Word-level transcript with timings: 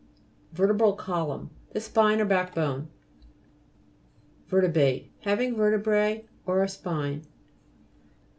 VE'RTEBRAL 0.53 0.93
COLUMN 0.93 1.51
The 1.73 1.79
spine 1.79 2.19
or 2.19 2.25
back 2.25 2.55
bone. 2.55 2.87
VER'TETBATE 4.49 5.11
Having 5.25 5.55
vertebrae, 5.55 6.25
or 6.47 6.63
a 6.63 6.67
spine. 6.67 7.27